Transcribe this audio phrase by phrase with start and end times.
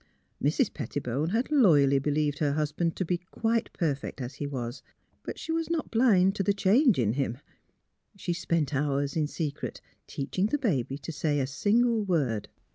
[0.43, 0.73] Mrs.
[0.73, 4.81] Pettibone had loyally believed her husband to be quite perfect as he was;
[5.21, 7.41] but she was not MISS PHILURA'S BABY 333 blind to tlie change in Mm.
[8.17, 12.47] She spent hours in secret, teaching the baby to say a single word.